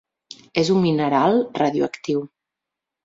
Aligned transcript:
És 0.61 0.71
un 0.75 0.79
mineral 0.87 1.37
radioactiu. 1.63 2.25